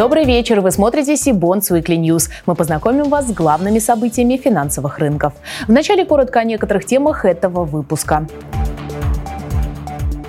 Добрый 0.00 0.24
вечер. 0.24 0.62
Вы 0.62 0.70
смотрите 0.70 1.14
Сибонс 1.14 1.70
Weekly 1.70 1.98
News. 1.98 2.30
Мы 2.46 2.54
познакомим 2.54 3.10
вас 3.10 3.28
с 3.28 3.32
главными 3.32 3.78
событиями 3.78 4.38
финансовых 4.38 4.98
рынков. 4.98 5.34
Вначале 5.68 6.06
коротко 6.06 6.40
о 6.40 6.44
некоторых 6.44 6.86
темах 6.86 7.26
этого 7.26 7.66
выпуска. 7.66 8.26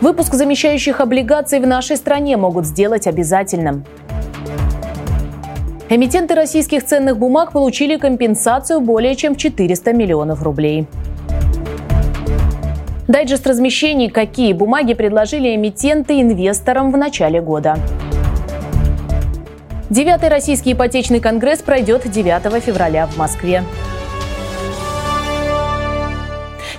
Выпуск 0.01 0.33
замещающих 0.33 0.99
облигаций 0.99 1.61
в 1.61 1.67
нашей 1.67 1.95
стране 1.95 2.35
могут 2.35 2.65
сделать 2.65 3.07
обязательным. 3.07 3.85
Эмитенты 5.87 6.35
российских 6.35 6.83
ценных 6.85 7.17
бумаг 7.17 7.53
получили 7.53 7.95
компенсацию 7.95 8.81
более 8.81 9.15
чем 9.15 9.37
400 9.37 9.93
миллионов 9.93 10.43
рублей. 10.43 10.85
Дайджест 13.07 13.47
размещений, 13.47 14.09
какие 14.09 14.51
бумаги 14.51 14.95
предложили 14.95 15.55
эмитенты 15.55 16.19
инвесторам 16.19 16.91
в 16.91 16.97
начале 16.97 17.39
года. 17.39 17.77
Девятый 19.91 20.29
российский 20.29 20.71
ипотечный 20.71 21.19
конгресс 21.19 21.61
пройдет 21.61 22.09
9 22.09 22.63
февраля 22.63 23.07
в 23.07 23.17
Москве. 23.17 23.65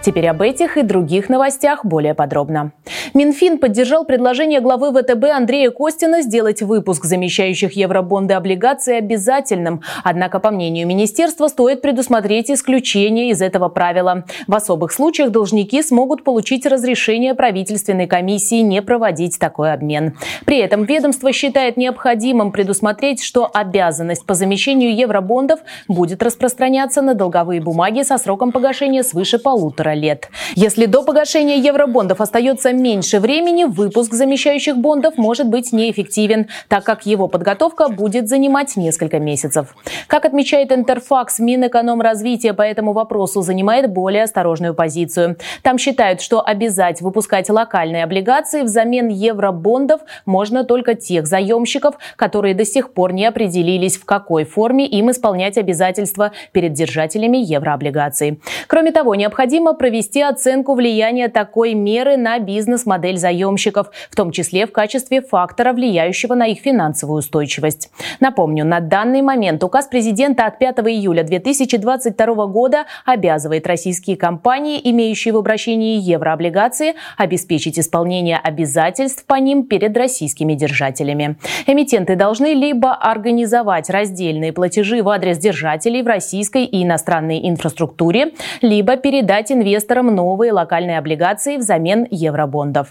Теперь 0.01 0.29
об 0.29 0.41
этих 0.41 0.79
и 0.79 0.83
других 0.83 1.29
новостях 1.29 1.85
более 1.85 2.15
подробно. 2.15 2.73
Минфин 3.15 3.59
поддержал 3.59 4.07
предложение 4.07 4.61
главы 4.61 4.91
ВТБ 4.91 5.25
Андрея 5.37 5.71
Костина 5.71 6.23
сделать 6.23 6.63
выпуск 6.63 7.05
замещающих 7.05 7.73
евробонды 7.73 8.33
облигаций 8.33 8.97
обязательным. 8.97 9.83
Однако, 10.03 10.41
по 10.41 10.51
мнению 10.51 10.87
министерства, 10.87 11.49
стоит 11.49 11.83
предусмотреть 11.83 12.51
исключение 12.51 13.29
из 13.29 13.43
этого 13.43 13.69
правила. 13.69 14.25
В 14.47 14.55
особых 14.55 14.93
случаях 14.93 15.31
должники 15.31 15.83
смогут 15.83 16.25
получить 16.25 16.65
разрешение 16.65 17.35
правительственной 17.35 18.07
комиссии 18.07 18.61
не 18.61 18.81
проводить 18.81 19.39
такой 19.39 19.75
обмен. 19.75 20.17
При 20.47 20.59
этом 20.59 20.85
ведомство 20.85 21.33
считает 21.33 21.77
необходимым 21.77 22.51
предусмотреть, 22.51 23.23
что 23.23 23.51
обязанность 23.53 24.25
по 24.25 24.33
замещению 24.33 24.97
евробондов 24.97 25.61
будет 25.87 26.23
распространяться 26.23 27.03
на 27.03 27.13
долговые 27.13 27.61
бумаги 27.61 28.03
со 28.05 28.17
сроком 28.17 28.53
погашения 28.53 29.03
свыше 29.03 29.39
полутора 29.39 29.93
лет. 29.93 30.31
Если 30.55 30.87
до 30.87 31.03
погашения 31.03 31.57
евробондов 31.57 32.23
остается 32.23 32.73
меньше 32.73 33.02
меньше 33.03 33.19
времени 33.19 33.65
выпуск 33.65 34.15
замещающих 34.15 34.77
бондов 34.77 35.19
может 35.19 35.49
быть 35.49 35.73
неэффективен, 35.73 36.47
так 36.69 36.85
как 36.85 37.05
его 37.05 37.27
подготовка 37.27 37.89
будет 37.89 38.29
занимать 38.29 38.77
несколько 38.77 39.19
месяцев. 39.19 39.75
Как 40.07 40.25
отмечает 40.25 40.71
Интерфакс, 40.71 41.41
Минэкономразвитие 41.41 42.55
по 42.55 42.63
этому 42.63 42.93
вопросу 42.93 43.43
занимает 43.43 43.91
более 43.91 44.23
осторожную 44.23 44.75
позицию. 44.75 45.37
Там 45.63 45.79
считают, 45.79 46.21
что 46.21 46.47
обязать 46.47 47.01
выпускать 47.01 47.51
локальные 47.51 48.05
облигации 48.05 48.63
взамен 48.63 49.09
евробондов 49.09 50.03
можно 50.25 50.63
только 50.63 50.95
тех 50.95 51.27
заемщиков, 51.27 51.97
которые 52.15 52.55
до 52.55 52.65
сих 52.65 52.93
пор 52.93 53.13
не 53.13 53.27
определились, 53.27 53.97
в 53.97 54.05
какой 54.05 54.45
форме 54.45 54.87
им 54.87 55.11
исполнять 55.11 55.59
обязательства 55.59 56.31
перед 56.53 56.73
держателями 56.73 57.39
еврооблигаций. 57.39 58.41
Кроме 58.69 58.93
того, 58.93 59.17
необходимо 59.17 59.75
провести 59.75 60.23
оценку 60.23 60.75
влияния 60.75 61.29
такой 61.29 61.75
меры 61.75 62.17
на 62.17 62.39
бизнес 62.39 62.87
бизнес-модель 62.99 63.19
заемщиков, 63.19 63.91
в 64.11 64.17
том 64.17 64.31
числе 64.31 64.67
в 64.67 64.73
качестве 64.73 65.23
фактора, 65.23 65.73
влияющего 65.73 66.35
на 66.35 66.47
их 66.47 66.61
финансовую 66.61 67.19
устойчивость. 67.19 67.91
Напомню, 68.21 68.65
на 68.65 68.81
данный 68.81 69.23
момент 69.23 69.63
указ 69.65 69.87
президента 69.87 70.47
от 70.47 70.59
5 70.59 70.79
июля 70.79 71.23
2022 71.23 72.47
года 72.47 72.85
обязывает 73.05 73.67
российские 73.67 74.17
компании, 74.17 74.81
имеющие 74.83 75.35
в 75.35 75.37
обращении 75.37 76.01
еврооблигации, 76.01 76.95
обеспечить 77.17 77.79
исполнение 77.79 78.39
обязательств 78.39 79.25
по 79.27 79.35
ним 79.35 79.65
перед 79.65 79.97
российскими 79.97 80.55
держателями. 80.55 81.37
Эмитенты 81.67 82.17
должны 82.17 82.55
либо 82.55 82.95
организовать 82.95 83.91
раздельные 83.91 84.53
платежи 84.53 85.03
в 85.03 85.09
адрес 85.09 85.39
держателей 85.39 86.03
в 86.03 86.07
российской 86.07 86.65
и 86.65 86.83
иностранной 86.83 87.49
инфраструктуре, 87.49 88.33
либо 88.63 88.97
передать 88.97 89.53
инвесторам 89.53 90.15
новые 90.15 90.53
локальные 90.53 90.99
облигации 90.99 91.57
взамен 91.57 92.07
евробондов. 92.11 92.82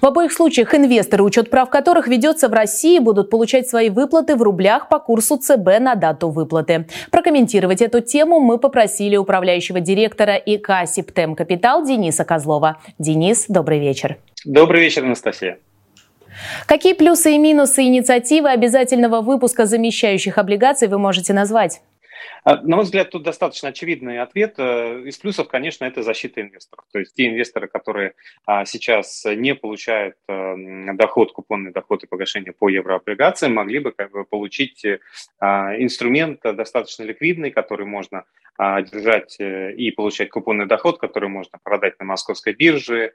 В 0.00 0.06
обоих 0.06 0.32
случаях 0.32 0.74
инвесторы, 0.74 1.22
учет 1.24 1.50
прав 1.50 1.70
которых 1.70 2.08
ведется 2.08 2.48
в 2.48 2.52
России, 2.52 2.98
будут 2.98 3.30
получать 3.30 3.68
свои 3.68 3.90
выплаты 3.90 4.36
в 4.36 4.42
рублях 4.42 4.88
по 4.88 4.98
курсу 4.98 5.36
ЦБ 5.36 5.80
на 5.80 5.94
дату 5.94 6.30
выплаты. 6.30 6.86
Прокомментировать 7.10 7.82
эту 7.82 8.00
тему 8.00 8.40
мы 8.40 8.58
попросили 8.58 9.16
управляющего 9.16 9.80
директора 9.80 10.36
ИК 10.36 10.86
«Септем 10.86 11.34
Капитал» 11.34 11.84
Дениса 11.84 12.24
Козлова. 12.24 12.78
Денис, 12.98 13.46
добрый 13.48 13.78
вечер. 13.78 14.16
Добрый 14.44 14.80
вечер, 14.80 15.04
Анастасия. 15.04 15.58
Какие 16.66 16.94
плюсы 16.94 17.34
и 17.34 17.38
минусы 17.38 17.82
инициативы 17.82 18.48
обязательного 18.50 19.20
выпуска 19.20 19.66
замещающих 19.66 20.38
облигаций 20.38 20.88
вы 20.88 20.98
можете 20.98 21.32
назвать? 21.32 21.82
А, 22.44 22.56
на 22.62 22.76
мой 22.76 22.84
взгляд, 22.84 23.10
тут 23.10 23.22
достаточно 23.22 23.68
очевидный 23.68 24.20
ответ. 24.20 24.54
Э, 24.58 25.02
из 25.04 25.18
плюсов, 25.18 25.48
конечно, 25.48 25.84
это 25.84 26.02
защита 26.02 26.40
инвесторов. 26.40 26.84
То 26.92 26.98
есть 26.98 27.14
те 27.14 27.28
инвесторы, 27.28 27.68
которые 27.68 28.14
а, 28.46 28.64
сейчас 28.64 29.24
не 29.24 29.54
получают 29.54 30.16
э, 30.28 30.54
доход, 30.94 31.32
купонный 31.32 31.72
доход 31.72 32.04
и 32.04 32.06
погашение 32.06 32.52
по 32.52 32.68
еврооблигациям, 32.68 33.54
могли 33.54 33.78
бы 33.78 33.92
получить 34.28 34.84
а, 35.38 35.76
инструмент 35.76 36.40
достаточно 36.42 37.04
ликвидный, 37.04 37.50
который 37.50 37.86
можно 37.86 38.24
держать 38.58 39.36
э, 39.38 39.72
и 39.74 39.90
получать 39.90 40.30
купонный 40.30 40.66
доход, 40.66 40.98
который 40.98 41.28
можно 41.28 41.58
продать 41.62 41.98
на 41.98 42.04
московской 42.04 42.52
бирже 42.52 43.14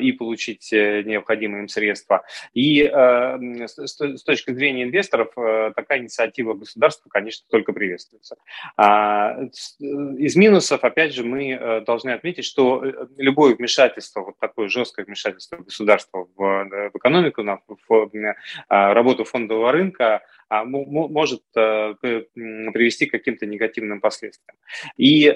и 0.00 0.12
получить 0.12 0.70
необходимые 0.70 1.62
им 1.62 1.68
средства. 1.68 2.24
И 2.52 2.80
с 2.84 4.22
точки 4.24 4.52
зрения 4.52 4.84
инвесторов 4.84 5.32
такая 5.74 5.98
инициатива 5.98 6.54
государства, 6.54 7.08
конечно, 7.08 7.44
только 7.50 7.72
приветствуется. 7.72 8.36
А, 8.76 9.36
из 9.80 10.36
минусов, 10.36 10.84
опять 10.84 11.14
же, 11.14 11.24
мы 11.24 11.50
э, 11.50 11.80
должны 11.82 12.10
отметить, 12.10 12.44
что 12.44 12.84
э, 12.84 13.06
любое 13.18 13.54
вмешательство, 13.54 14.20
вот 14.20 14.38
такое 14.38 14.68
жесткое 14.68 15.04
вмешательство 15.06 15.56
государства 15.56 16.26
в, 16.36 16.42
э, 16.42 16.90
экономику, 16.94 17.42
в, 17.42 17.76
в 17.88 18.34
а, 18.68 18.94
работу 18.94 19.24
фондового 19.24 19.72
рынка, 19.72 20.22
а, 20.43 20.43
может 20.50 21.42
привести 21.52 23.06
к 23.06 23.12
каким-то 23.12 23.46
негативным 23.46 24.00
последствиям. 24.00 24.56
И 24.96 25.28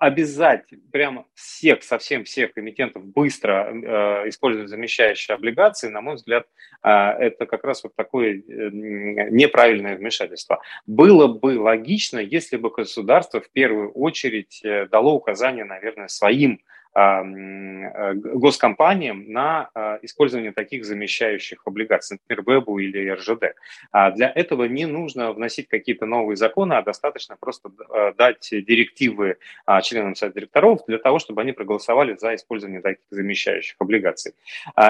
обязать 0.00 0.64
прямо 0.90 1.26
всех, 1.34 1.82
совсем 1.82 2.24
всех 2.24 2.56
эмитентов 2.56 3.04
быстро 3.04 3.70
э, 3.70 4.28
использовать 4.30 4.70
замещающие 4.70 5.34
облигации, 5.34 5.88
на 5.88 6.00
мой 6.00 6.14
взгляд, 6.14 6.46
э, 6.82 6.88
это 6.88 7.44
как 7.44 7.64
раз 7.64 7.84
вот 7.84 7.94
такое 7.94 8.36
э, 8.36 8.40
неправильное 8.40 9.96
вмешательство. 9.96 10.62
Было 10.86 11.28
бы 11.28 11.60
логично, 11.60 12.18
если 12.18 12.56
бы 12.56 12.70
государство 12.70 13.42
в 13.42 13.50
первую 13.50 13.92
очередь 13.92 14.62
э, 14.64 14.86
дало 14.86 15.14
указания, 15.14 15.64
наверное, 15.64 16.08
своим 16.08 16.60
Э, 16.60 16.79
госкомпаниям 16.94 19.30
на 19.30 19.70
а, 19.74 19.98
использование 20.02 20.52
таких 20.52 20.84
замещающих 20.84 21.62
облигаций, 21.64 22.18
например, 22.20 22.60
ВЭБу 22.60 22.78
или 22.78 23.10
РЖД. 23.10 23.54
А 23.92 24.10
для 24.10 24.32
этого 24.34 24.64
не 24.64 24.86
нужно 24.86 25.32
вносить 25.32 25.68
какие-то 25.68 26.06
новые 26.06 26.36
законы, 26.36 26.74
а 26.74 26.82
достаточно 26.82 27.36
просто 27.38 27.70
э, 27.94 28.12
дать 28.16 28.48
директивы 28.50 29.36
а, 29.66 29.82
членам 29.82 30.16
совета 30.16 30.40
директоров 30.40 30.80
для 30.86 30.98
того, 30.98 31.18
чтобы 31.18 31.42
они 31.42 31.52
проголосовали 31.52 32.16
за 32.16 32.34
использование 32.34 32.80
таких 32.80 33.04
замещающих 33.10 33.76
облигаций. 33.78 34.32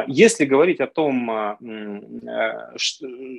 Если 0.06 0.44
говорить 0.44 0.80
о 0.80 0.86
том, 0.86 1.30
э, 1.30 1.56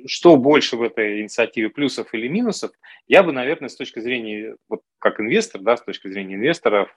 что 0.06 0.36
больше 0.36 0.76
в 0.76 0.82
этой 0.82 1.22
инициативе 1.22 1.68
плюсов 1.68 2.14
или 2.14 2.28
минусов, 2.28 2.70
я 3.08 3.22
бы, 3.22 3.32
наверное, 3.32 3.68
с 3.68 3.76
точки 3.76 4.00
зрения, 4.00 4.56
вот 4.68 4.82
как 5.02 5.20
инвестор, 5.20 5.60
да, 5.60 5.76
с 5.76 5.82
точки 5.82 6.08
зрения 6.08 6.36
инвесторов, 6.36 6.96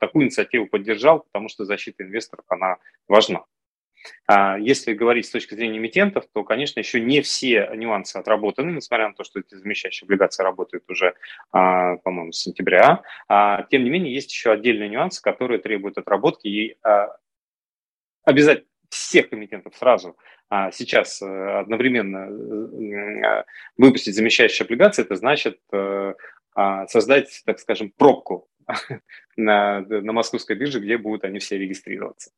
такую 0.00 0.24
инициативу 0.24 0.66
поддержал 0.66 1.20
потому 1.20 1.48
что 1.48 1.64
защита 1.64 2.02
инвесторов, 2.02 2.44
она 2.48 2.76
важна. 3.08 3.44
А 4.26 4.58
если 4.58 4.92
говорить 4.92 5.26
с 5.26 5.30
точки 5.30 5.54
зрения 5.54 5.78
эмитентов, 5.78 6.24
то, 6.32 6.44
конечно, 6.44 6.78
еще 6.80 7.00
не 7.00 7.22
все 7.22 7.70
нюансы 7.74 8.16
отработаны, 8.16 8.70
несмотря 8.70 9.08
на 9.08 9.14
то, 9.14 9.24
что 9.24 9.40
эти 9.40 9.54
замещающие 9.54 10.06
облигации 10.06 10.42
работают 10.42 10.84
уже, 10.90 11.14
а, 11.52 11.96
по-моему, 11.96 12.32
с 12.32 12.40
сентября. 12.40 13.02
А, 13.28 13.62
тем 13.70 13.84
не 13.84 13.90
менее, 13.90 14.12
есть 14.12 14.30
еще 14.30 14.52
отдельные 14.52 14.88
нюансы, 14.88 15.22
которые 15.22 15.58
требуют 15.58 15.96
отработки 15.98 16.48
и 16.48 16.76
обязательно 18.24 18.68
всех 18.90 19.32
эмитентов 19.32 19.74
сразу 19.76 20.16
сейчас 20.72 21.20
э, 21.20 21.58
одновременно 21.58 22.28
э, 22.28 23.44
выпустить 23.76 24.14
замещающие 24.14 24.64
облигации, 24.64 25.02
это 25.02 25.16
значит 25.16 25.58
э, 25.72 26.14
создать, 26.88 27.42
так 27.44 27.58
скажем, 27.58 27.90
пробку 27.96 28.48
на, 29.36 29.80
на 29.80 30.12
московской 30.12 30.56
бирже, 30.56 30.80
где 30.80 30.98
будут 30.98 31.24
они 31.24 31.38
все 31.38 31.58
регистрироваться. 31.58 32.30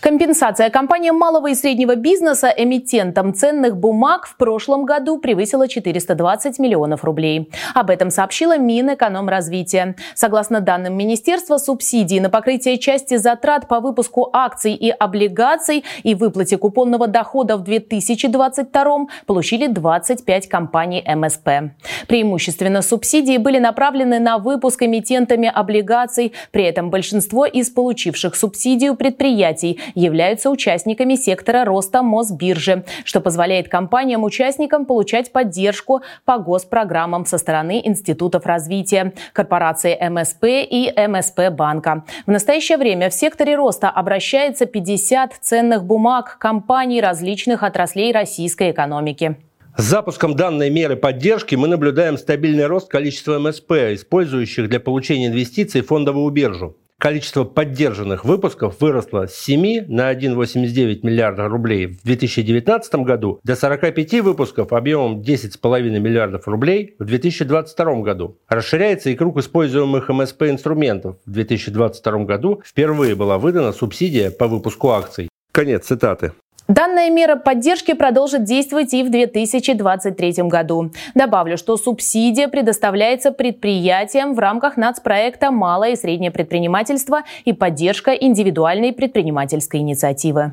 Компенсация 0.00 0.70
компаниям 0.70 1.16
малого 1.16 1.50
и 1.50 1.54
среднего 1.54 1.94
бизнеса 1.94 2.52
эмитентам 2.54 3.34
ценных 3.34 3.76
бумаг 3.76 4.26
в 4.26 4.36
прошлом 4.36 4.84
году 4.84 5.18
превысила 5.18 5.68
420 5.68 6.58
миллионов 6.58 7.04
рублей. 7.04 7.50
Об 7.74 7.90
этом 7.90 8.10
сообщила 8.10 8.58
Минэкономразвития. 8.58 9.96
Согласно 10.14 10.60
данным 10.60 10.96
министерства, 10.96 11.58
субсидии 11.58 12.18
на 12.18 12.30
покрытие 12.30 12.78
части 12.78 13.16
затрат 13.16 13.68
по 13.68 13.80
выпуску 13.80 14.30
акций 14.32 14.74
и 14.74 14.90
облигаций 14.90 15.84
и 16.02 16.14
выплате 16.14 16.58
купонного 16.58 17.06
дохода 17.06 17.56
в 17.56 17.62
2022 17.62 19.06
получили 19.26 19.66
25 19.66 20.48
компаний 20.48 21.04
МСП. 21.06 21.74
Преимущественно 22.08 22.82
субсидии 22.82 23.38
были 23.38 23.58
направлены 23.58 24.18
на 24.18 24.38
выпуск 24.38 24.82
эмитентами 24.82 25.50
облигаций. 25.52 26.32
При 26.50 26.64
этом 26.64 26.90
большинство 26.90 27.46
из 27.46 27.70
получивших 27.70 28.34
субсидию 28.34 28.96
предприятий 28.96 29.80
являются 29.94 30.50
участниками 30.50 31.14
сектора 31.14 31.64
роста 31.64 32.02
Мосбиржи, 32.02 32.84
что 33.04 33.20
позволяет 33.20 33.68
компаниям-участникам 33.68 34.84
получать 34.86 35.32
поддержку 35.32 36.02
по 36.24 36.38
госпрограммам 36.38 37.26
со 37.26 37.38
стороны 37.38 37.80
институтов 37.84 38.46
развития, 38.46 39.12
корпорации 39.32 39.96
МСП 40.08 40.44
и 40.44 40.92
МСП 40.96 41.50
банка. 41.50 42.04
В 42.26 42.30
настоящее 42.30 42.78
время 42.78 43.10
в 43.10 43.14
секторе 43.14 43.56
роста 43.56 43.90
обращается 43.90 44.66
50 44.66 45.34
ценных 45.40 45.84
бумаг 45.84 46.38
компаний 46.38 47.00
различных 47.00 47.62
отраслей 47.62 48.12
российской 48.12 48.70
экономики. 48.70 49.36
С 49.76 49.82
запуском 49.82 50.36
данной 50.36 50.70
меры 50.70 50.94
поддержки 50.94 51.56
мы 51.56 51.66
наблюдаем 51.66 52.16
стабильный 52.16 52.66
рост 52.66 52.88
количества 52.88 53.40
МСП, 53.40 53.72
использующих 53.94 54.68
для 54.68 54.78
получения 54.78 55.26
инвестиций 55.26 55.80
фондовую 55.80 56.30
биржу 56.30 56.76
количество 57.04 57.44
поддержанных 57.44 58.24
выпусков 58.24 58.80
выросло 58.80 59.26
с 59.26 59.34
7 59.34 59.88
на 59.88 60.10
1,89 60.10 61.00
миллиарда 61.02 61.48
рублей 61.48 61.98
в 62.02 62.02
2019 62.02 62.94
году 62.94 63.40
до 63.44 63.56
45 63.56 64.22
выпусков 64.22 64.72
объемом 64.72 65.20
10,5 65.20 65.82
миллиардов 66.00 66.48
рублей 66.48 66.96
в 66.98 67.04
2022 67.04 68.00
году. 68.00 68.38
Расширяется 68.48 69.10
и 69.10 69.16
круг 69.16 69.36
используемых 69.36 70.08
МСП 70.08 70.44
инструментов. 70.44 71.16
В 71.26 71.30
2022 71.30 72.24
году 72.24 72.62
впервые 72.64 73.14
была 73.14 73.36
выдана 73.36 73.72
субсидия 73.72 74.30
по 74.30 74.48
выпуску 74.48 74.88
акций. 74.92 75.28
Конец 75.52 75.84
цитаты. 75.84 76.32
Данная 76.68 77.10
мера 77.10 77.36
поддержки 77.36 77.92
продолжит 77.92 78.44
действовать 78.44 78.94
и 78.94 79.02
в 79.02 79.10
2023 79.10 80.44
году. 80.44 80.92
Добавлю, 81.14 81.58
что 81.58 81.76
субсидия 81.76 82.48
предоставляется 82.48 83.32
предприятиям 83.32 84.34
в 84.34 84.38
рамках 84.38 84.78
нацпроекта 84.78 85.50
«Малое 85.50 85.90
и 85.90 85.96
среднее 85.96 86.30
предпринимательство» 86.30 87.22
и 87.44 87.52
поддержка 87.52 88.12
индивидуальной 88.12 88.94
предпринимательской 88.94 89.80
инициативы. 89.80 90.52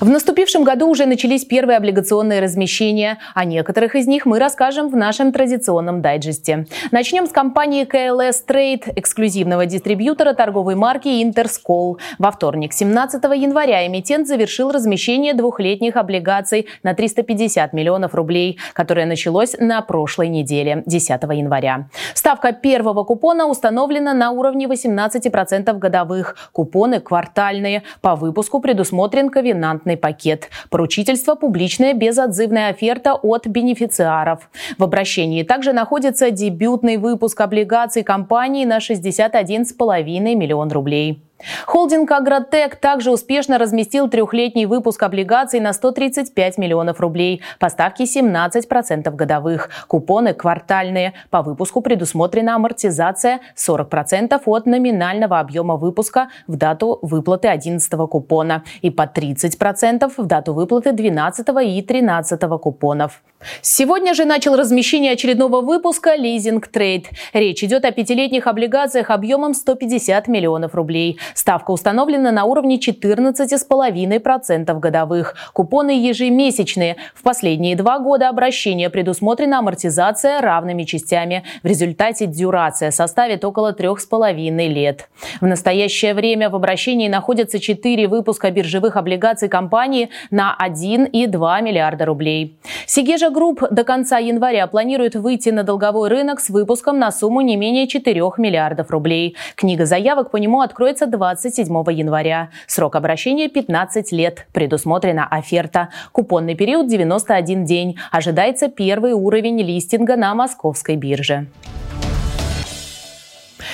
В 0.00 0.10
наступившем 0.10 0.62
году 0.62 0.88
уже 0.88 1.06
начались 1.06 1.46
первые 1.46 1.78
облигационные 1.78 2.40
размещения. 2.40 3.18
О 3.34 3.46
некоторых 3.46 3.94
из 3.94 4.06
них 4.06 4.26
мы 4.26 4.38
расскажем 4.38 4.90
в 4.90 4.96
нашем 4.96 5.32
традиционном 5.32 6.02
дайджесте. 6.02 6.66
Начнем 6.90 7.26
с 7.26 7.30
компании 7.30 7.86
KLS 7.86 8.44
Trade, 8.46 8.92
эксклюзивного 8.94 9.64
дистрибьютора 9.64 10.34
торговой 10.34 10.74
марки 10.74 11.22
Интерскол. 11.22 11.98
Во 12.18 12.30
вторник, 12.30 12.74
17 12.74 13.24
января, 13.36 13.86
эмитент 13.86 14.28
завершил 14.28 14.70
размещение 14.70 15.32
двухлетних 15.32 15.96
облигаций 15.96 16.68
на 16.82 16.92
350 16.92 17.72
миллионов 17.72 18.14
рублей, 18.14 18.58
которое 18.74 19.06
началось 19.06 19.56
на 19.58 19.80
прошлой 19.80 20.28
неделе, 20.28 20.82
10 20.84 21.22
января. 21.22 21.88
Ставка 22.12 22.52
первого 22.52 23.04
купона 23.04 23.46
установлена 23.46 24.12
на 24.12 24.30
уровне 24.30 24.66
18% 24.66 25.72
годовых. 25.78 26.36
Купоны 26.52 27.00
квартальные. 27.00 27.82
По 28.02 28.14
выпуску 28.14 28.60
предусмотрен 28.60 29.30
ковенант 29.30 29.85
вариантный 29.86 29.96
пакет. 29.96 30.50
Поручительство– 30.70 31.34
публичная 31.36 31.94
безотзывная 31.94 32.70
оферта 32.70 33.14
от 33.14 33.46
бенефициаров. 33.46 34.50
В 34.78 34.84
обращении 34.84 35.42
также 35.42 35.72
находится 35.72 36.30
дебютный 36.30 36.96
выпуск 36.96 37.40
облигаций 37.40 38.02
компании 38.02 38.64
на 38.64 38.78
61,5 38.78 40.34
миллион 40.34 40.72
рублей. 40.72 41.25
Холдинг 41.66 42.10
«Агротек» 42.10 42.76
также 42.76 43.10
успешно 43.10 43.58
разместил 43.58 44.08
трехлетний 44.08 44.64
выпуск 44.64 45.02
облигаций 45.02 45.60
на 45.60 45.72
135 45.72 46.58
миллионов 46.58 47.00
рублей. 47.00 47.42
Поставки 47.58 48.02
17% 48.02 49.10
годовых. 49.14 49.68
Купоны 49.86 50.32
квартальные. 50.32 51.12
По 51.30 51.42
выпуску 51.42 51.82
предусмотрена 51.82 52.54
амортизация 52.54 53.40
40% 53.56 54.40
от 54.46 54.66
номинального 54.66 55.38
объема 55.38 55.76
выпуска 55.76 56.28
в 56.46 56.56
дату 56.56 56.98
выплаты 57.02 57.48
11 57.48 57.92
купона 58.08 58.64
и 58.80 58.90
по 58.90 59.02
30% 59.02 60.10
в 60.16 60.26
дату 60.26 60.54
выплаты 60.54 60.92
12 60.92 61.46
и 61.64 61.82
13 61.82 62.40
купонов. 62.60 63.22
Сегодня 63.60 64.14
же 64.14 64.24
начал 64.24 64.56
размещение 64.56 65.12
очередного 65.12 65.60
выпуска 65.60 66.14
«Лизинг 66.14 66.68
Трейд». 66.68 67.06
Речь 67.32 67.62
идет 67.62 67.84
о 67.84 67.92
пятилетних 67.92 68.46
облигациях 68.46 69.10
объемом 69.10 69.54
150 69.54 70.26
миллионов 70.28 70.74
рублей. 70.74 71.18
Ставка 71.34 71.70
установлена 71.70 72.32
на 72.32 72.44
уровне 72.44 72.78
14,5% 72.78 74.78
годовых. 74.78 75.34
Купоны 75.52 75.90
ежемесячные. 75.90 76.96
В 77.14 77.22
последние 77.22 77.76
два 77.76 77.98
года 77.98 78.30
обращения 78.30 78.88
предусмотрена 78.88 79.58
амортизация 79.58 80.40
равными 80.40 80.84
частями. 80.84 81.44
В 81.62 81.66
результате 81.66 82.26
дюрация 82.26 82.90
составит 82.90 83.44
около 83.44 83.72
3,5 83.72 84.68
лет. 84.68 85.08
В 85.40 85.46
настоящее 85.46 86.14
время 86.14 86.48
в 86.48 86.56
обращении 86.56 87.08
находятся 87.08 87.58
4 87.58 88.08
выпуска 88.08 88.50
биржевых 88.50 88.96
облигаций 88.96 89.48
компании 89.48 90.08
на 90.30 90.56
1,2 90.58 91.62
миллиарда 91.62 92.06
рублей. 92.06 92.56
Segezha 92.86 93.25
Group 93.30 93.62
до 93.70 93.84
конца 93.84 94.18
января 94.18 94.66
планирует 94.66 95.16
выйти 95.16 95.50
на 95.50 95.62
долговой 95.62 96.08
рынок 96.08 96.40
с 96.40 96.48
выпуском 96.48 96.98
на 96.98 97.10
сумму 97.10 97.40
не 97.40 97.56
менее 97.56 97.86
4 97.88 98.20
миллиардов 98.38 98.90
рублей. 98.90 99.36
Книга 99.56 99.84
заявок 99.84 100.30
по 100.30 100.36
нему 100.36 100.60
откроется 100.60 101.06
27 101.06 101.66
января. 101.92 102.50
Срок 102.66 102.96
обращения 102.96 103.48
15 103.48 104.12
лет. 104.12 104.46
Предусмотрена 104.52 105.26
оферта. 105.26 105.88
Купонный 106.12 106.54
период 106.54 106.88
91 106.88 107.64
день. 107.64 107.98
Ожидается 108.12 108.68
первый 108.68 109.12
уровень 109.12 109.60
листинга 109.60 110.16
на 110.16 110.34
московской 110.34 110.96
бирже. 110.96 111.46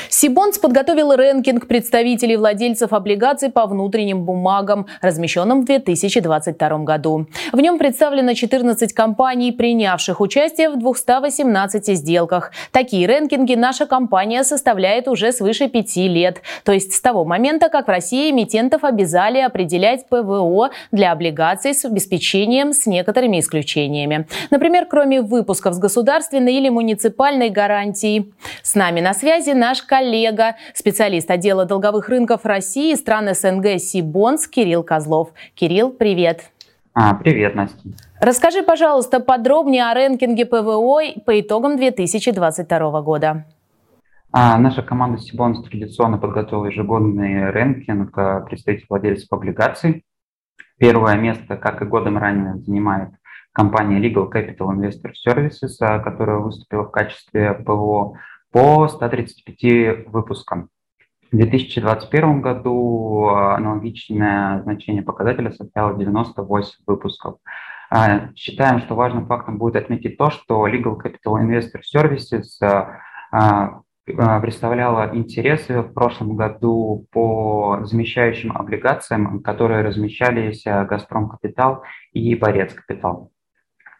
Cbonds 0.08 0.58
подготовил 0.58 1.14
рэнкинг 1.14 1.66
представителей 1.66 2.36
владельцев 2.36 2.92
облигаций 2.92 3.50
по 3.50 3.66
внутренним 3.66 4.24
бумагам, 4.24 4.86
размещенным 5.00 5.62
в 5.62 5.64
2022 5.64 6.78
году. 6.78 7.26
В 7.52 7.60
нем 7.60 7.78
представлено 7.78 8.34
14 8.34 8.92
компаний, 8.92 9.52
принявших 9.52 10.20
участие 10.20 10.70
в 10.70 10.78
218 10.78 11.96
сделках. 11.96 12.52
Такие 12.70 13.06
рэнкинги 13.06 13.54
наша 13.54 13.86
компания 13.86 14.44
составляет 14.44 15.08
уже 15.08 15.32
свыше 15.32 15.68
пяти 15.68 16.08
лет. 16.08 16.42
То 16.64 16.72
есть 16.72 16.94
с 16.94 17.00
того 17.00 17.24
момента, 17.24 17.68
как 17.68 17.86
в 17.86 17.90
России 17.90 18.30
эмитентов 18.30 18.84
обязали 18.84 19.38
определять 19.38 20.06
ПВО 20.08 20.70
для 20.90 21.12
облигаций 21.12 21.74
с 21.74 21.84
обеспечением 21.84 22.72
с 22.72 22.86
некоторыми 22.86 23.40
исключениями. 23.40 24.26
Например, 24.50 24.86
кроме 24.86 25.20
выпусков 25.20 25.74
с 25.74 25.78
государственной 25.78 26.54
или 26.54 26.68
муниципальной 26.68 27.50
гарантией. 27.50 28.32
С 28.62 28.74
нами 28.74 29.00
на 29.00 29.14
связи 29.14 29.50
наш 29.50 29.81
коллега 29.86 30.22
коллега, 30.22 30.56
специалист 30.74 31.30
отдела 31.30 31.64
долговых 31.64 32.08
рынков 32.08 32.44
России 32.44 32.92
и 32.92 32.96
стран 32.96 33.34
СНГ 33.34 33.78
Сибонс 33.78 34.46
Кирилл 34.46 34.82
Козлов. 34.82 35.30
Кирилл, 35.54 35.90
привет. 35.90 36.50
А, 36.94 37.14
привет, 37.14 37.54
Настя. 37.54 37.78
Расскажи, 38.20 38.62
пожалуйста, 38.62 39.20
подробнее 39.20 39.90
о 39.90 39.94
рэнкинге 39.94 40.44
ПВО 40.44 41.00
по 41.24 41.40
итогам 41.40 41.76
2022 41.76 43.02
года. 43.02 43.46
А, 44.32 44.58
наша 44.58 44.82
команда 44.82 45.18
Сибонс 45.18 45.62
традиционно 45.62 46.18
подготовила 46.18 46.66
ежегодный 46.66 47.50
рэнкинг 47.50 48.16
а, 48.16 48.40
представителей 48.40 48.86
владельцев 48.88 49.32
облигаций. 49.32 50.04
Первое 50.78 51.16
место, 51.16 51.56
как 51.56 51.82
и 51.82 51.84
годом 51.86 52.18
ранее, 52.18 52.56
занимает 52.56 53.10
компания 53.52 53.98
Legal 53.98 54.30
Capital 54.30 54.74
Investor 54.76 55.12
Services, 55.26 55.76
а, 55.80 55.98
которая 55.98 56.38
выступила 56.38 56.84
в 56.84 56.90
качестве 56.90 57.54
ПВО 57.54 58.18
по 58.52 58.86
135 58.86 60.06
выпускам. 60.06 60.68
В 61.32 61.36
2021 61.36 62.42
году 62.42 63.28
а, 63.28 63.56
аналогичное 63.56 64.62
значение 64.62 65.02
показателя 65.02 65.50
составило 65.50 65.98
98 65.98 66.84
выпусков. 66.86 67.38
А, 67.90 68.28
считаем, 68.36 68.80
что 68.80 68.94
важным 68.94 69.26
фактом 69.26 69.56
будет 69.56 69.76
отметить 69.76 70.18
то, 70.18 70.30
что 70.30 70.68
Legal 70.68 70.98
Capital 71.02 71.40
Investor 71.42 71.80
Services 71.94 72.86
а, 73.32 73.80
представляла 74.04 75.16
интересы 75.16 75.80
в 75.80 75.94
прошлом 75.94 76.36
году 76.36 77.06
по 77.12 77.80
замещающим 77.84 78.52
облигациям, 78.52 79.42
которые 79.42 79.82
размещались 79.82 80.64
«Газпром 80.64 81.30
Капитал» 81.30 81.84
и 82.12 82.34
«Борец 82.34 82.74
Капитал». 82.74 83.30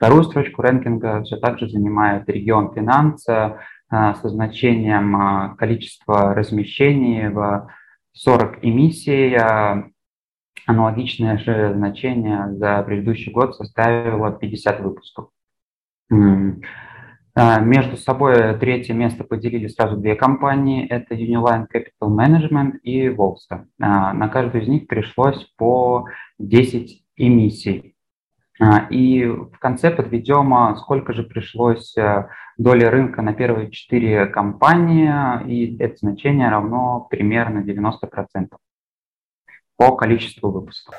Вторую 0.02 0.24
строчку 0.24 0.62
рэнкинга 0.62 1.22
все 1.22 1.36
так 1.36 1.60
же 1.60 1.68
занимает 1.68 2.28
регион 2.28 2.74
финанса, 2.74 3.44
а, 3.44 3.58
со 3.92 4.28
значением 4.28 5.14
а, 5.16 5.54
количества 5.56 6.34
размещений 6.34 7.28
в 7.28 7.68
40 8.12 8.64
эмиссий, 8.64 9.36
аналогичное 10.66 11.38
же 11.38 11.74
значение 11.74 12.52
за 12.54 12.82
предыдущий 12.82 13.32
год 13.32 13.54
составило 13.54 14.32
50 14.32 14.80
выпусков. 14.80 15.28
А, 17.34 17.60
между 17.60 17.96
собой 17.96 18.58
третье 18.58 18.92
место 18.92 19.24
поделили 19.24 19.66
сразу 19.66 19.96
две 19.96 20.14
компании. 20.14 20.86
Это 20.86 21.14
Uniline 21.14 21.66
Capital 21.72 22.10
Management 22.10 22.78
и 22.82 23.08
Volsta. 23.08 23.64
А, 23.80 24.12
на 24.12 24.28
каждую 24.28 24.64
из 24.64 24.68
них 24.68 24.86
пришлось 24.86 25.42
по 25.56 26.06
10 26.38 27.04
эмиссий. 27.16 27.91
А, 28.62 28.86
и 28.90 29.24
в 29.26 29.58
конце 29.58 29.90
подведем, 29.90 30.76
сколько 30.76 31.12
же 31.12 31.24
пришлось 31.24 31.96
доли 32.58 32.84
рынка 32.84 33.20
на 33.22 33.32
первые 33.32 33.70
четыре 33.70 34.26
компании, 34.26 35.10
и 35.48 35.76
это 35.78 35.96
значение 35.96 36.48
равно 36.48 37.06
примерно 37.10 37.58
90% 37.58 38.48
по 39.76 39.96
количеству 39.96 40.50
выпусков. 40.50 40.94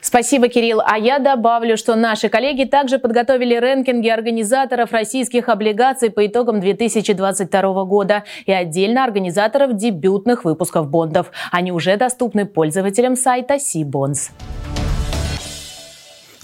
Спасибо, 0.00 0.48
Кирилл. 0.48 0.80
А 0.84 0.98
я 0.98 1.20
добавлю, 1.20 1.76
что 1.76 1.94
наши 1.94 2.28
коллеги 2.28 2.64
также 2.64 2.98
подготовили 2.98 3.54
рэнкинги 3.54 4.08
организаторов 4.08 4.90
российских 4.90 5.48
облигаций 5.48 6.10
по 6.10 6.26
итогам 6.26 6.60
2022 6.60 7.84
года 7.84 8.24
и 8.46 8.52
отдельно 8.52 9.04
организаторов 9.04 9.76
дебютных 9.76 10.44
выпусков 10.44 10.90
бондов. 10.90 11.30
Они 11.52 11.70
уже 11.70 11.96
доступны 11.96 12.46
пользователям 12.46 13.14
сайта 13.14 13.60
Сибонс. 13.60 14.32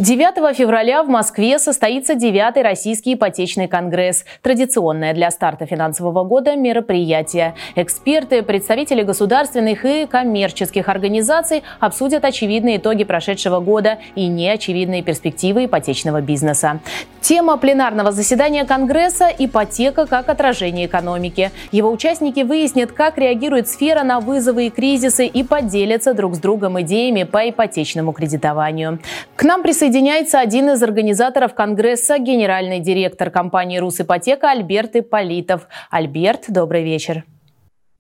9 0.03 0.57
февраля 0.57 1.05
в 1.05 1.09
Москве 1.09 1.61
состоится 1.61 2.17
9 2.17 2.61
Российский 2.65 3.15
ипотечный 3.15 3.69
конгресс. 3.69 4.25
Традиционное 4.43 5.15
для 5.15 5.31
старта 5.31 5.65
финансового 5.65 6.25
года 6.25 6.57
мероприятие. 6.57 7.55
Эксперты, 7.77 8.43
представители 8.43 9.03
государственных 9.03 9.85
и 9.85 10.07
коммерческих 10.07 10.89
организаций 10.89 11.63
обсудят 11.79 12.25
очевидные 12.25 12.79
итоги 12.79 13.05
прошедшего 13.05 13.61
года 13.61 13.99
и 14.17 14.27
неочевидные 14.27 15.05
перспективы 15.05 15.67
ипотечного 15.67 16.21
бизнеса. 16.21 16.81
Тема 17.21 17.57
пленарного 17.57 18.11
заседания 18.11 18.65
Конгресса– 18.65 19.29
ипотека 19.39 20.07
как 20.07 20.29
отражение 20.29 20.87
экономики. 20.87 21.53
Его 21.71 21.93
участники 21.93 22.41
выяснят, 22.41 22.91
как 22.91 23.19
реагирует 23.19 23.69
сфера 23.69 24.03
на 24.03 24.19
вызовы 24.19 24.67
и 24.67 24.71
кризисы 24.71 25.27
и 25.27 25.45
поделятся 25.45 26.13
друг 26.13 26.35
с 26.35 26.39
другом 26.39 26.81
идеями 26.81 27.23
по 27.23 27.49
ипотечному 27.49 28.11
кредитованию. 28.11 28.99
К 29.37 29.45
нам 29.45 29.63
присоединяются 29.63 29.92
присоединяется 29.93 30.41
один 30.41 30.71
из 30.71 30.83
организаторов 30.83 31.55
Конгресса, 31.55 32.19
генеральный 32.19 32.81
директор 32.81 33.31
компании 33.31 33.77
«Русипотека» 33.77 34.51
Альберт 34.51 34.97
Иполитов. 34.97 35.69
Альберт, 35.91 36.45
добрый 36.49 36.83
вечер. 36.83 37.25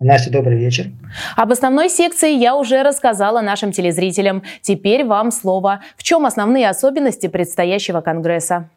Настя, 0.00 0.32
добрый 0.32 0.56
вечер. 0.56 0.86
Об 1.36 1.52
основной 1.52 1.90
секции 1.90 2.32
я 2.34 2.56
уже 2.56 2.82
рассказала 2.82 3.42
нашим 3.42 3.72
телезрителям. 3.72 4.42
Теперь 4.62 5.04
вам 5.04 5.30
слово. 5.30 5.82
В 5.98 6.02
чем 6.02 6.24
основные 6.24 6.70
особенности 6.70 7.26
предстоящего 7.26 8.00
Конгресса? 8.00 8.70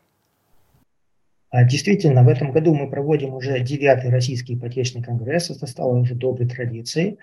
А, 1.56 1.64
действительно, 1.64 2.22
в 2.22 2.28
этом 2.28 2.52
году 2.52 2.76
мы 2.76 2.90
проводим 2.90 3.34
уже 3.34 3.62
девятый 3.62 4.10
российский 4.10 4.56
ипотечный 4.56 5.02
конгресс, 5.02 5.50
это 5.50 5.66
стало 5.68 5.98
уже 5.98 6.14
доброй 6.14 6.50
традицией. 6.50 7.18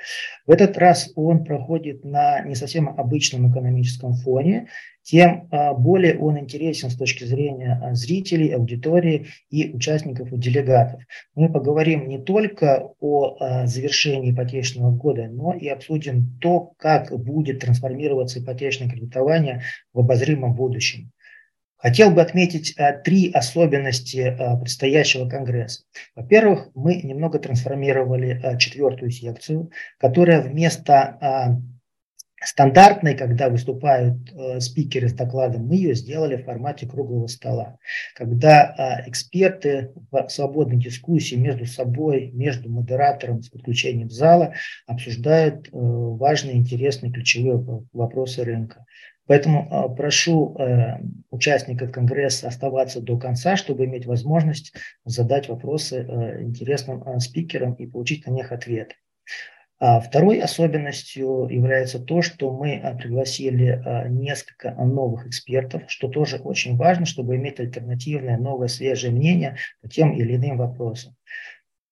В 0.46 0.50
этот 0.50 0.78
раз 0.78 1.12
он 1.16 1.44
проходит 1.44 2.02
на 2.02 2.40
не 2.40 2.54
совсем 2.54 2.88
обычном 2.88 3.52
экономическом 3.52 4.14
фоне, 4.14 4.68
тем 5.02 5.48
а, 5.50 5.74
более 5.74 6.18
он 6.18 6.38
интересен 6.38 6.88
с 6.88 6.96
точки 6.96 7.24
зрения 7.24 7.78
а, 7.82 7.94
зрителей, 7.94 8.54
аудитории 8.54 9.26
и 9.50 9.70
участников 9.70 10.32
и 10.32 10.38
делегатов. 10.38 11.02
Мы 11.34 11.52
поговорим 11.52 12.08
не 12.08 12.18
только 12.18 12.88
о 13.00 13.66
завершении 13.66 14.32
ипотечного 14.32 14.92
года, 14.92 15.28
но 15.30 15.52
и 15.52 15.68
обсудим 15.68 16.38
то, 16.40 16.72
как 16.78 17.12
будет 17.22 17.58
трансформироваться 17.58 18.40
ипотечное 18.40 18.88
кредитование 18.88 19.60
в 19.92 19.98
обозримом 19.98 20.54
будущем. 20.54 21.12
Хотел 21.82 22.12
бы 22.12 22.22
отметить 22.22 22.74
а, 22.78 22.92
три 22.92 23.32
особенности 23.32 24.20
а, 24.20 24.56
предстоящего 24.56 25.28
Конгресса. 25.28 25.82
Во-первых, 26.14 26.68
мы 26.76 26.94
немного 27.02 27.40
трансформировали 27.40 28.40
а, 28.40 28.56
четвертую 28.56 29.10
секцию, 29.10 29.70
которая 29.98 30.40
вместо 30.40 31.58
стандартной, 32.44 33.14
когда 33.14 33.48
выступают 33.48 34.16
спикеры 34.58 35.08
с 35.08 35.12
докладом, 35.12 35.66
мы 35.66 35.76
ее 35.76 35.94
сделали 35.94 36.34
в 36.34 36.44
формате 36.44 36.88
круглого 36.88 37.28
стола, 37.28 37.78
когда 38.16 39.04
эксперты 39.06 39.92
в 40.10 40.28
свободной 40.28 40.76
дискуссии 40.76 41.36
между 41.36 41.66
собой, 41.66 42.32
между 42.32 42.68
модератором 42.68 43.42
с 43.42 43.48
подключением 43.48 44.10
зала 44.10 44.54
обсуждают 44.88 45.68
важные, 45.70 46.56
интересные, 46.56 47.12
ключевые 47.12 47.64
вопросы 47.92 48.42
рынка. 48.42 48.86
Поэтому 49.26 49.68
а, 49.70 49.88
прошу 49.88 50.56
э, 50.58 50.98
участников 51.30 51.92
Конгресса 51.92 52.48
оставаться 52.48 53.00
до 53.00 53.18
конца, 53.18 53.56
чтобы 53.56 53.84
иметь 53.84 54.06
возможность 54.06 54.74
задать 55.04 55.48
вопросы 55.48 56.04
э, 56.06 56.42
интересным 56.42 57.02
э, 57.02 57.20
спикерам 57.20 57.74
и 57.74 57.86
получить 57.86 58.26
на 58.26 58.32
них 58.32 58.50
ответы. 58.50 58.96
А 59.78 60.00
второй 60.00 60.40
особенностью 60.40 61.48
является 61.48 61.98
то, 61.98 62.22
что 62.22 62.52
мы 62.52 62.80
пригласили 63.00 63.82
несколько 64.10 64.70
новых 64.74 65.26
экспертов, 65.26 65.82
что 65.88 66.06
тоже 66.06 66.36
очень 66.36 66.76
важно, 66.76 67.04
чтобы 67.04 67.34
иметь 67.34 67.58
альтернативное, 67.58 68.38
новое, 68.38 68.68
свежее 68.68 69.12
мнение 69.12 69.56
по 69.80 69.88
тем 69.88 70.12
или 70.12 70.36
иным 70.36 70.58
вопросам. 70.58 71.16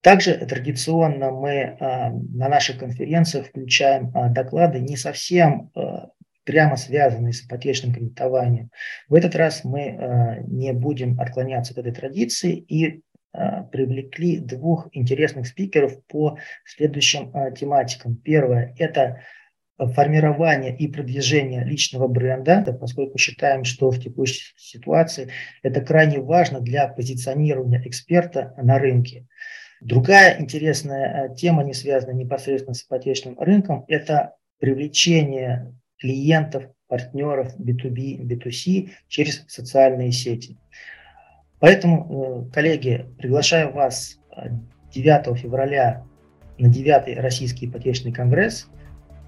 Также 0.02 0.34
традиционно 0.34 1.32
мы 1.32 1.76
на 1.80 2.48
наших 2.48 2.78
конференциях 2.78 3.48
включаем 3.48 4.12
доклады 4.32 4.78
не 4.78 4.96
совсем 4.96 5.72
прямо 6.44 6.76
связанные 6.76 7.32
с 7.32 7.44
ипотечным 7.44 7.92
кредитованием. 7.92 8.70
В 9.08 9.14
этот 9.14 9.34
раз 9.36 9.64
мы 9.64 9.80
э, 9.80 10.42
не 10.46 10.72
будем 10.72 11.18
отклоняться 11.20 11.72
от 11.72 11.78
этой 11.78 11.92
традиции 11.92 12.56
и 12.56 13.02
э, 13.32 13.62
привлекли 13.70 14.38
двух 14.38 14.88
интересных 14.92 15.46
спикеров 15.46 16.02
по 16.06 16.38
следующим 16.64 17.34
э, 17.34 17.52
тематикам. 17.54 18.16
Первое– 18.16 18.74
это 18.78 19.20
формирование 19.78 20.76
и 20.76 20.88
продвижение 20.88 21.64
личного 21.64 22.06
бренда, 22.06 22.76
поскольку 22.78 23.18
считаем, 23.18 23.64
что 23.64 23.90
в 23.90 23.98
текущей 23.98 24.52
ситуации 24.56 25.30
это 25.62 25.80
крайне 25.80 26.20
важно 26.20 26.60
для 26.60 26.86
позиционирования 26.88 27.82
эксперта 27.86 28.54
на 28.58 28.78
рынке. 28.78 29.26
Другая 29.80 30.38
интересная 30.38 31.34
тема, 31.34 31.64
не 31.64 31.72
связанная 31.72 32.14
непосредственно 32.14 32.74
с 32.74 32.84
ипотечным 32.84 33.38
рынком, 33.38 33.86
это 33.88 34.34
привлечение 34.58 35.74
клиентов, 36.00 36.64
партнеров 36.88 37.54
B2B, 37.58 38.22
B2C 38.22 38.90
через 39.08 39.44
социальные 39.46 40.12
сети. 40.12 40.56
Поэтому, 41.60 42.46
э, 42.48 42.52
коллеги, 42.52 43.06
приглашаю 43.18 43.72
вас 43.72 44.18
9 44.92 45.26
э, 45.28 45.34
февраля 45.36 46.04
на 46.58 46.68
9 46.68 47.18
Российский 47.20 47.66
ипотечный 47.66 48.12
конгресс. 48.12 48.66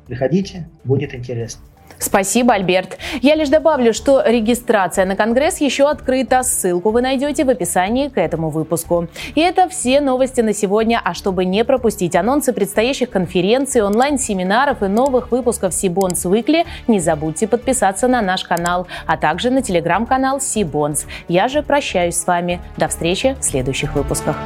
Приходите, 0.07 0.69
будет 0.85 1.15
интересно. 1.15 1.63
Спасибо, 1.99 2.55
Альберт. 2.55 2.99
Я 3.21 3.35
лишь 3.35 3.49
добавлю, 3.49 3.93
что 3.93 4.23
регистрация 4.25 5.05
на 5.05 5.17
Конгресс 5.17 5.61
еще 5.61 5.89
открыта. 5.89 6.43
Ссылку 6.43 6.91
вы 6.91 7.03
найдете 7.03 7.45
в 7.45 7.51
описании 7.51 8.09
к 8.09 8.19
этому 8.19 8.51
выпуску. 8.51 9.09
И 9.35 9.41
это 9.41 9.69
все 9.69 10.01
новости 10.01 10.41
на 10.41 10.53
сегодня. 10.53 11.01
А 11.03 11.15
чтобы 11.15 11.45
не 11.45 11.65
пропустить 11.65 12.17
анонсы 12.17 12.53
предстоящих 12.53 13.11
конференций, 13.11 13.83
онлайн-семинаров 13.83 14.83
и 14.83 14.89
новых 14.89 15.31
выпусков 15.31 15.73
Сибонс 15.75 16.25
Weekly, 16.25 16.67
не 16.89 17.01
забудьте 17.01 17.47
подписаться 17.47 18.09
на 18.09 18.23
наш 18.23 18.45
канал, 18.45 18.87
а 19.07 19.17
также 19.17 19.51
на 19.51 19.63
телеграм-канал 19.63 20.41
Сибонс. 20.41 21.07
Я 21.29 21.49
же 21.49 21.63
прощаюсь 21.63 22.17
с 22.17 22.27
вами. 22.27 22.61
До 22.77 22.89
встречи 22.89 23.37
в 23.39 23.45
следующих 23.45 23.95
выпусках. 23.95 24.37